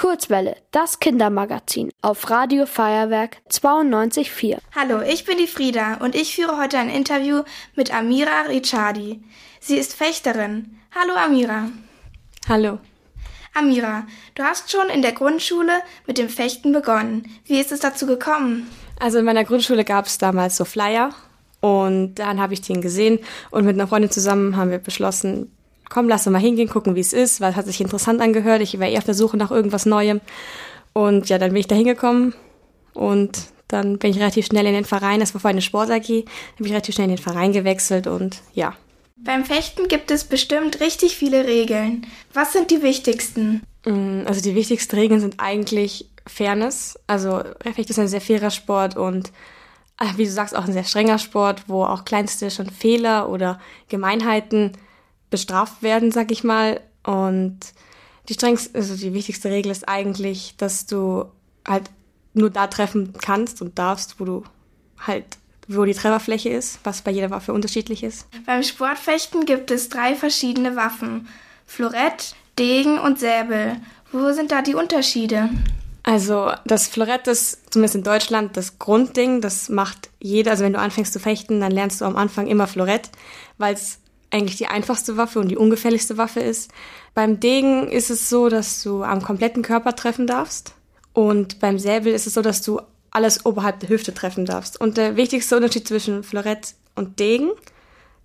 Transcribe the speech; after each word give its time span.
Kurzwelle, 0.00 0.56
das 0.70 0.98
Kindermagazin 0.98 1.90
auf 2.00 2.30
Radio 2.30 2.64
Feuerwerk 2.64 3.36
92.4. 3.50 4.56
Hallo, 4.74 5.02
ich 5.02 5.26
bin 5.26 5.36
die 5.36 5.46
Frieda 5.46 5.96
und 5.96 6.14
ich 6.14 6.34
führe 6.34 6.56
heute 6.56 6.78
ein 6.78 6.88
Interview 6.88 7.42
mit 7.76 7.94
Amira 7.94 8.46
Ricciardi. 8.48 9.22
Sie 9.60 9.76
ist 9.76 9.92
Fechterin. 9.92 10.78
Hallo 10.94 11.12
Amira. 11.12 11.68
Hallo. 12.48 12.78
Amira, 13.52 14.06
du 14.36 14.42
hast 14.42 14.72
schon 14.72 14.88
in 14.88 15.02
der 15.02 15.12
Grundschule 15.12 15.82
mit 16.06 16.16
dem 16.16 16.30
Fechten 16.30 16.72
begonnen. 16.72 17.28
Wie 17.44 17.60
ist 17.60 17.70
es 17.70 17.80
dazu 17.80 18.06
gekommen? 18.06 18.70
Also 18.98 19.18
in 19.18 19.26
meiner 19.26 19.44
Grundschule 19.44 19.84
gab 19.84 20.06
es 20.06 20.16
damals 20.16 20.56
so 20.56 20.64
Flyer 20.64 21.10
und 21.60 22.14
dann 22.14 22.40
habe 22.40 22.54
ich 22.54 22.62
den 22.62 22.80
gesehen 22.80 23.18
und 23.50 23.66
mit 23.66 23.74
einer 23.74 23.86
Freundin 23.86 24.10
zusammen 24.10 24.56
haben 24.56 24.70
wir 24.70 24.78
beschlossen, 24.78 25.54
komm, 25.90 26.08
lass 26.08 26.26
uns 26.26 26.32
mal 26.32 26.38
hingehen, 26.38 26.70
gucken, 26.70 26.94
wie 26.94 27.00
es 27.00 27.12
ist, 27.12 27.42
weil 27.42 27.50
es 27.50 27.56
hat 27.56 27.66
sich 27.66 27.80
interessant 27.82 28.22
angehört. 28.22 28.62
Ich 28.62 28.78
war 28.80 28.88
eher 28.88 28.98
auf 28.98 29.04
der 29.04 29.14
Suche 29.14 29.36
nach 29.36 29.50
irgendwas 29.50 29.84
Neuem. 29.84 30.22
Und 30.94 31.28
ja, 31.28 31.36
dann 31.36 31.50
bin 31.50 31.60
ich 31.60 31.68
da 31.68 31.74
hingekommen 31.74 32.32
und 32.94 33.38
dann 33.68 33.98
bin 33.98 34.10
ich 34.10 34.18
relativ 34.18 34.46
schnell 34.46 34.66
in 34.66 34.72
den 34.72 34.84
Verein, 34.84 35.20
das 35.20 35.34
war 35.34 35.40
vorher 35.40 35.54
eine 35.54 35.62
Sport-AG, 35.62 36.06
dann 36.08 36.24
bin 36.56 36.66
ich 36.66 36.72
relativ 36.72 36.94
schnell 36.94 37.08
in 37.08 37.16
den 37.16 37.22
Verein 37.22 37.52
gewechselt 37.52 38.06
und 38.06 38.38
ja. 38.52 38.74
Beim 39.16 39.44
Fechten 39.44 39.86
gibt 39.86 40.10
es 40.10 40.24
bestimmt 40.24 40.80
richtig 40.80 41.16
viele 41.16 41.46
Regeln. 41.46 42.06
Was 42.32 42.52
sind 42.52 42.70
die 42.70 42.82
wichtigsten? 42.82 43.62
Mm, 43.84 44.22
also 44.26 44.40
die 44.40 44.54
wichtigsten 44.54 44.96
Regeln 44.96 45.20
sind 45.20 45.34
eigentlich 45.38 46.08
Fairness. 46.26 46.98
Also 47.06 47.42
Fechten 47.62 47.92
ist 47.92 47.98
ein 47.98 48.08
sehr 48.08 48.20
fairer 48.20 48.50
Sport 48.50 48.96
und 48.96 49.30
ah, 49.98 50.12
wie 50.16 50.24
du 50.24 50.30
sagst, 50.30 50.56
auch 50.56 50.64
ein 50.64 50.72
sehr 50.72 50.84
strenger 50.84 51.18
Sport, 51.18 51.64
wo 51.68 51.84
auch 51.84 52.04
kleinste 52.04 52.50
schon 52.50 52.70
Fehler 52.70 53.28
oder 53.28 53.60
Gemeinheiten 53.88 54.72
bestraft 55.30 55.82
werden, 55.82 56.12
sag 56.12 56.30
ich 56.30 56.44
mal. 56.44 56.80
Und 57.02 57.58
die 58.28 58.34
strengste, 58.34 58.76
also 58.78 58.96
die 58.96 59.14
wichtigste 59.14 59.50
Regel 59.50 59.72
ist 59.72 59.88
eigentlich, 59.88 60.54
dass 60.56 60.86
du 60.86 61.24
halt 61.66 61.90
nur 62.34 62.50
da 62.50 62.66
treffen 62.66 63.12
kannst 63.20 63.62
und 63.62 63.78
darfst, 63.78 64.20
wo 64.20 64.24
du 64.24 64.44
halt, 64.98 65.24
wo 65.68 65.84
die 65.84 65.94
Trefferfläche 65.94 66.48
ist, 66.48 66.78
was 66.84 67.02
bei 67.02 67.10
jeder 67.10 67.30
Waffe 67.30 67.52
unterschiedlich 67.52 68.02
ist. 68.02 68.26
Beim 68.46 68.62
Sportfechten 68.62 69.46
gibt 69.46 69.70
es 69.70 69.88
drei 69.88 70.14
verschiedene 70.14 70.76
Waffen. 70.76 71.28
Florett, 71.66 72.34
Degen 72.58 72.98
und 72.98 73.18
Säbel. 73.18 73.76
Wo 74.12 74.32
sind 74.32 74.50
da 74.50 74.62
die 74.62 74.74
Unterschiede? 74.74 75.48
Also 76.02 76.50
das 76.64 76.88
Florett 76.88 77.26
ist 77.26 77.72
zumindest 77.72 77.94
in 77.94 78.02
Deutschland 78.02 78.56
das 78.56 78.78
Grundding. 78.78 79.40
Das 79.40 79.68
macht 79.68 80.10
jeder. 80.18 80.52
Also 80.52 80.64
wenn 80.64 80.72
du 80.72 80.78
anfängst 80.78 81.12
zu 81.12 81.20
fechten, 81.20 81.60
dann 81.60 81.72
lernst 81.72 82.00
du 82.00 82.04
am 82.04 82.16
Anfang 82.16 82.46
immer 82.46 82.66
Florett, 82.66 83.10
weil 83.58 83.74
es 83.74 83.98
eigentlich 84.30 84.56
die 84.56 84.66
einfachste 84.66 85.16
Waffe 85.16 85.40
und 85.40 85.48
die 85.48 85.56
ungefährlichste 85.56 86.16
Waffe 86.16 86.40
ist. 86.40 86.70
Beim 87.14 87.40
Degen 87.40 87.88
ist 87.88 88.10
es 88.10 88.28
so, 88.28 88.48
dass 88.48 88.82
du 88.82 89.02
am 89.02 89.22
kompletten 89.22 89.62
Körper 89.62 89.96
treffen 89.96 90.26
darfst. 90.26 90.74
Und 91.12 91.58
beim 91.60 91.78
Säbel 91.78 92.12
ist 92.12 92.26
es 92.26 92.34
so, 92.34 92.42
dass 92.42 92.62
du 92.62 92.80
alles 93.10 93.44
oberhalb 93.44 93.80
der 93.80 93.88
Hüfte 93.88 94.14
treffen 94.14 94.46
darfst. 94.46 94.80
Und 94.80 94.96
der 94.96 95.16
wichtigste 95.16 95.56
Unterschied 95.56 95.88
zwischen 95.88 96.22
Florett 96.22 96.74
und 96.94 97.18
Degen, 97.18 97.50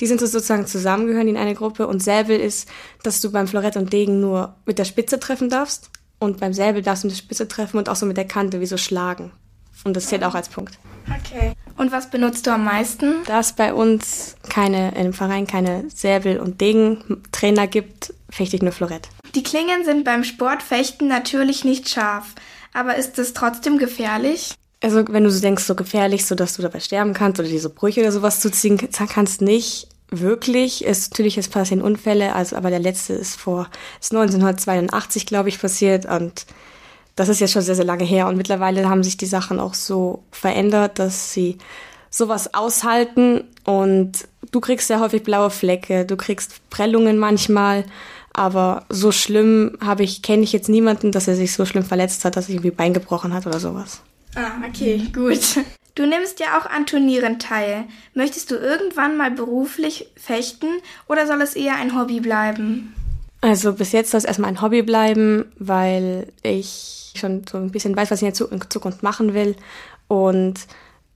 die 0.00 0.06
sind 0.06 0.18
so 0.18 0.26
sozusagen 0.26 0.66
zusammengehören 0.66 1.28
in 1.28 1.36
eine 1.36 1.54
Gruppe. 1.54 1.86
Und 1.86 2.02
Säbel 2.02 2.40
ist, 2.40 2.68
dass 3.04 3.20
du 3.20 3.30
beim 3.30 3.46
Florett 3.46 3.76
und 3.76 3.92
Degen 3.92 4.20
nur 4.20 4.56
mit 4.66 4.78
der 4.78 4.84
Spitze 4.84 5.20
treffen 5.20 5.48
darfst. 5.48 5.90
Und 6.18 6.40
beim 6.40 6.52
Säbel 6.52 6.82
darfst 6.82 7.04
du 7.04 7.08
mit 7.08 7.16
der 7.16 7.22
Spitze 7.22 7.46
treffen 7.46 7.78
und 7.78 7.88
auch 7.88 7.96
so 7.96 8.06
mit 8.06 8.16
der 8.16 8.26
Kante, 8.26 8.60
wie 8.60 8.66
so 8.66 8.76
schlagen. 8.76 9.32
Und 9.84 9.96
das 9.96 10.06
zählt 10.06 10.24
auch 10.24 10.34
als 10.34 10.48
Punkt. 10.48 10.78
Okay. 11.06 11.54
Und 11.76 11.92
was 11.92 12.10
benutzt 12.10 12.46
du 12.46 12.52
am 12.52 12.64
meisten? 12.64 13.16
Da 13.26 13.40
es 13.40 13.52
bei 13.52 13.72
uns 13.74 14.36
keine, 14.48 14.94
im 14.94 15.12
Verein 15.12 15.46
keine 15.46 15.84
Säbel- 15.88 16.38
und 16.38 16.60
Degentrainer 16.60 17.66
gibt, 17.66 18.14
fechte 18.30 18.56
ich 18.56 18.62
nur 18.62 18.72
Florett. 18.72 19.08
Die 19.34 19.42
Klingen 19.42 19.84
sind 19.84 20.04
beim 20.04 20.24
Sportfechten 20.24 21.08
natürlich 21.08 21.64
nicht 21.64 21.88
scharf. 21.88 22.34
Aber 22.72 22.96
ist 22.96 23.18
es 23.18 23.34
trotzdem 23.34 23.78
gefährlich? 23.78 24.54
Also, 24.82 25.04
wenn 25.08 25.24
du 25.24 25.30
so 25.30 25.40
denkst, 25.40 25.64
so 25.64 25.74
gefährlich, 25.74 26.26
so 26.26 26.34
dass 26.34 26.56
du 26.56 26.62
dabei 26.62 26.80
sterben 26.80 27.14
kannst 27.14 27.38
oder 27.38 27.48
diese 27.48 27.70
Brüche 27.70 28.00
oder 28.00 28.12
sowas 28.12 28.40
zuziehen 28.40 28.78
kannst, 28.78 29.40
nicht 29.40 29.88
wirklich. 30.10 30.86
Es, 30.86 31.10
natürlich, 31.10 31.38
es 31.38 31.48
passieren 31.48 31.82
Unfälle, 31.82 32.34
also, 32.34 32.56
aber 32.56 32.70
der 32.70 32.80
letzte 32.80 33.12
ist 33.14 33.36
vor, 33.36 33.68
ist 34.00 34.12
1982, 34.12 35.26
glaube 35.26 35.48
ich, 35.48 35.60
passiert 35.60 36.06
und 36.06 36.46
das 37.16 37.28
ist 37.28 37.40
jetzt 37.40 37.52
schon 37.52 37.62
sehr, 37.62 37.74
sehr 37.74 37.84
lange 37.84 38.04
her 38.04 38.26
und 38.26 38.36
mittlerweile 38.36 38.88
haben 38.88 39.02
sich 39.02 39.16
die 39.16 39.26
Sachen 39.26 39.60
auch 39.60 39.74
so 39.74 40.22
verändert, 40.30 40.98
dass 40.98 41.32
sie 41.32 41.58
sowas 42.10 42.54
aushalten 42.54 43.44
und 43.64 44.28
du 44.50 44.60
kriegst 44.60 44.88
sehr 44.88 45.00
häufig 45.00 45.22
blaue 45.22 45.50
Flecke, 45.50 46.04
du 46.04 46.16
kriegst 46.16 46.68
Prellungen 46.70 47.18
manchmal, 47.18 47.84
aber 48.32 48.84
so 48.88 49.12
schlimm 49.12 49.76
habe 49.84 50.04
ich, 50.04 50.22
kenne 50.22 50.42
ich 50.42 50.52
jetzt 50.52 50.68
niemanden, 50.68 51.12
dass 51.12 51.28
er 51.28 51.36
sich 51.36 51.52
so 51.52 51.66
schlimm 51.66 51.84
verletzt 51.84 52.24
hat, 52.24 52.36
dass 52.36 52.48
er 52.48 52.54
irgendwie 52.54 52.70
Bein 52.70 52.94
gebrochen 52.94 53.34
hat 53.34 53.46
oder 53.46 53.60
sowas. 53.60 54.02
Ah, 54.34 54.52
okay, 54.66 55.02
gut. 55.12 55.58
Du 55.94 56.06
nimmst 56.06 56.40
ja 56.40 56.58
auch 56.58 56.64
an 56.64 56.86
Turnieren 56.86 57.38
teil. 57.38 57.84
Möchtest 58.14 58.50
du 58.50 58.54
irgendwann 58.54 59.18
mal 59.18 59.30
beruflich 59.30 60.08
fechten 60.16 60.68
oder 61.06 61.26
soll 61.26 61.42
es 61.42 61.54
eher 61.54 61.76
ein 61.76 61.98
Hobby 61.98 62.20
bleiben? 62.20 62.94
Also 63.42 63.72
bis 63.74 63.92
jetzt 63.92 64.12
soll 64.12 64.18
es 64.18 64.24
erstmal 64.24 64.50
ein 64.50 64.62
Hobby 64.62 64.82
bleiben, 64.82 65.52
weil 65.58 66.28
ich 66.42 67.12
schon 67.16 67.42
so 67.50 67.58
ein 67.58 67.70
bisschen 67.70 67.94
weiß, 67.94 68.10
was 68.10 68.22
ich 68.22 68.28
in 68.28 68.34
Zukunft 68.70 69.02
machen 69.02 69.34
will. 69.34 69.56
Und 70.08 70.60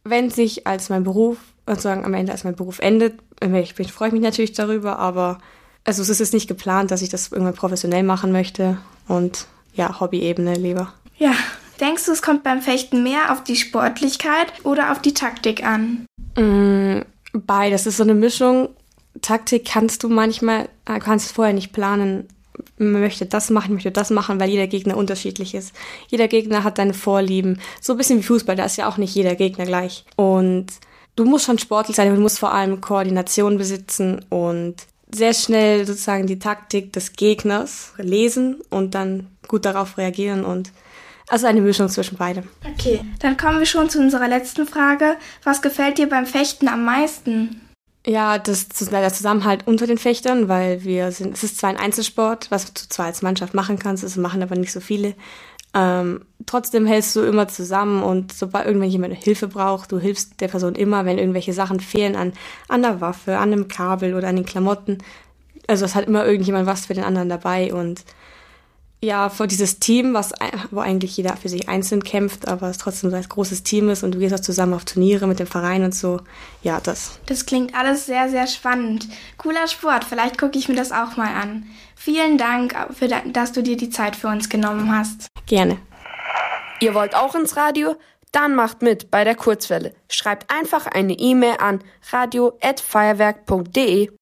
wenn 0.05 0.31
sich 0.31 0.67
als 0.67 0.89
mein 0.89 1.05
Beruf, 1.05 1.39
sozusagen 1.67 2.05
am 2.05 2.15
Ende 2.15 2.33
als 2.33 2.45
mein 2.45 2.57
Beruf 2.57 2.81
endet, 2.81 3.21
ich 3.41 3.75
bin, 3.77 3.87
freue 3.87 4.09
ich 4.09 4.13
mich 4.13 4.23
natürlich 4.23 4.53
darüber, 4.53 4.99
aber 4.99 5.39
also 5.85 6.03
es 6.03 6.21
ist 6.21 6.35
nicht 6.35 6.49
geplant, 6.49 6.91
dass 6.91 7.01
ich 7.01 7.11
das 7.11 7.31
irgendwann 7.31 7.55
professionell 7.55 8.03
machen 8.03 8.33
möchte 8.33 8.79
und 9.07 9.47
ja, 9.75 10.01
Hobby-Ebene 10.01 10.55
lieber. 10.55 10.93
Ja, 11.19 11.33
denkst 11.81 12.07
du, 12.07 12.13
es 12.13 12.23
kommt 12.23 12.43
beim 12.43 12.61
Fechten 12.61 13.05
mehr 13.05 13.31
auf 13.31 13.45
die 13.45 13.57
Sportlichkeit 13.57 14.53
oder 14.65 14.91
auf 14.91 15.01
die 15.01 15.15
Taktik 15.15 15.65
an? 15.65 16.07
Mm, 16.37 17.03
beides 17.33 17.87
ist 17.87 17.99
so 17.99 18.03
eine 18.03 18.15
Mischung. 18.15 18.71
Taktik 19.23 19.65
kannst 19.65 20.03
du 20.03 20.09
manchmal, 20.09 20.69
äh, 20.87 20.99
kannst 20.99 21.33
vorher 21.33 21.55
nicht 21.55 21.73
planen, 21.73 22.29
man 22.79 23.01
möchte 23.01 23.27
das 23.27 23.51
machen, 23.51 23.75
möchte 23.75 23.91
das 23.91 24.11
machen, 24.11 24.41
weil 24.41 24.51
jeder 24.51 24.67
Gegner 24.67 24.97
unterschiedlich 24.97 25.55
ist. 25.55 25.75
Jeder 26.09 26.29
Gegner 26.29 26.65
hat 26.65 26.77
seine 26.77 26.95
Vorlieben. 26.95 27.61
So 27.81 27.93
ein 27.95 27.97
bisschen 27.99 28.19
wie 28.19 28.25
Fußball, 28.25 28.57
da 28.57 28.65
ist 28.65 28.77
ja 28.77 28.89
auch 28.89 28.97
nicht 28.97 29.15
jeder 29.15 29.35
Gegner 29.35 29.67
gleich. 29.67 30.05
Und 30.17 30.67
du 31.17 31.25
musst 31.25 31.47
schon 31.47 31.59
sportlich 31.59 31.97
sein, 31.97 32.09
aber 32.09 32.17
du 32.17 32.23
musst 32.23 32.39
vor 32.39 32.53
allem 32.53 32.81
Koordination 32.81 33.59
besitzen 33.59 34.25
und 34.29 34.77
sehr 35.13 35.35
schnell 35.35 35.87
sozusagen 35.87 36.27
die 36.27 36.39
Taktik 36.39 36.93
des 36.93 37.13
Gegners 37.13 37.93
lesen 37.97 38.61
und 38.71 38.95
dann 38.95 39.29
gut 39.49 39.65
darauf 39.65 39.99
reagieren 39.99 40.45
und 40.45 40.73
also 41.29 41.47
eine 41.47 41.61
Mischung 41.61 41.89
zwischen 41.89 42.19
beidem. 42.19 42.45
Okay, 42.75 43.01
dann 43.21 43.37
kommen 43.37 43.59
wir 43.59 43.67
schon 43.67 43.91
zu 43.91 43.99
unserer 43.99 44.29
letzten 44.29 44.67
Frage. 44.67 45.17
Was 45.43 45.63
gefällt 45.63 45.99
dir 45.99 46.09
beim 46.09 46.27
Fechten 46.27 46.69
am 46.69 46.85
meisten? 46.85 47.61
Ja, 48.09 48.39
das 48.39 48.69
der 48.69 49.13
Zusammenhalt 49.13 49.67
unter 49.67 49.89
den 49.89 49.99
Fechtern, 49.99 50.49
weil 50.49 50.85
wir 50.85 51.11
sind, 51.11 51.37
es 51.37 51.43
ist 51.43 51.59
zwar 51.59 51.71
ein 51.71 51.77
Einzelsport, 51.77 52.53
was 52.53 52.73
du 52.73 52.89
zwar 52.89 53.07
als 53.07 53.21
Mannschaft 53.21 53.53
machen 53.53 53.81
kannst, 53.81 54.05
das 54.05 54.17
machen 54.17 54.45
aber 54.45 54.55
nicht 54.55 54.71
so 54.71 54.79
viele. 54.79 55.15
Ähm, 55.75 56.25
trotzdem 56.47 56.87
hältst 56.87 57.17
du 57.17 57.23
immer 57.23 57.49
zusammen 57.49 58.05
und 58.05 58.33
sobald 58.33 58.67
irgendwann 58.67 58.91
jemand 58.91 59.15
Hilfe 59.15 59.49
braucht, 59.49 59.91
du 59.91 59.99
hilfst 59.99 60.41
der 60.41 60.47
Person 60.47 60.77
immer, 60.77 61.05
wenn 61.05 61.19
irgendwelche 61.19 61.53
Sachen 61.53 61.81
fehlen 61.81 62.15
an, 62.15 62.33
an 62.69 62.83
der 62.83 63.01
Waffe, 63.01 63.39
an 63.39 63.53
einem 63.53 63.67
Kabel 63.67 64.15
oder 64.15 64.29
an 64.29 64.37
den 64.37 64.47
Klamotten. 64.47 64.99
Also 65.67 65.85
es 65.85 65.97
hat 65.97 66.07
immer 66.07 66.25
irgendjemand 66.25 66.67
was 66.67 66.87
für 66.87 66.95
den 66.95 67.05
anderen 67.05 67.29
dabei 67.29 67.75
und 67.75 68.05
ja, 69.03 69.29
vor 69.29 69.47
dieses 69.47 69.79
Team, 69.79 70.15
was, 70.15 70.33
wo 70.71 70.81
eigentlich 70.81 71.17
jeder 71.17 71.37
für 71.37 71.49
sich 71.49 71.69
einzeln 71.69 72.03
kämpft, 72.03 72.49
aber 72.49 72.69
es 72.69 72.79
trotzdem 72.79 73.11
so 73.11 73.17
ein 73.17 73.23
großes 73.23 73.63
Team 73.63 73.91
ist 73.91 74.03
und 74.03 74.15
du 74.15 74.19
gehst 74.19 74.35
auch 74.35 74.41
zusammen 74.41 74.75
auf 74.75 74.85
Turniere 74.85 75.27
mit 75.27 75.39
dem 75.39 75.47
Verein 75.47 75.85
und 75.85 75.95
so. 75.95 76.21
Ja, 76.63 76.81
das. 76.81 77.19
Das 77.27 77.45
klingt 77.45 77.75
alles 77.75 78.07
sehr, 78.07 78.31
sehr 78.31 78.47
spannend. 78.47 79.07
Cooler 79.37 79.69
Sport, 79.69 80.05
vielleicht 80.05 80.39
gucke 80.39 80.59
ich 80.59 80.69
mir 80.69 80.77
das 80.77 80.93
auch 80.93 81.17
mal 81.17 81.35
an. 81.35 81.67
Vielen 81.95 82.39
Dank, 82.39 82.75
für, 82.95 83.09
dass 83.09 83.53
du 83.53 83.63
dir 83.63 83.77
die 83.77 83.91
Zeit 83.91 84.17
für 84.17 84.29
uns 84.29 84.49
genommen 84.49 84.97
hast. 84.97 85.29
Gerne. 85.47 85.79
Ihr 86.81 86.95
wollt 86.95 87.15
auch 87.15 87.35
ins 87.35 87.57
Radio? 87.57 87.97
Dann 88.33 88.55
macht 88.55 88.83
mit 88.83 89.11
bei 89.11 89.25
der 89.25 89.35
Kurzwelle. 89.35 89.95
Schreibt 90.11 90.53
einfach 90.53 90.87
eine 90.87 91.15
E-Mail 91.15 91.57
an 91.59 91.81
radio@feuerwerk.de. 92.11 94.11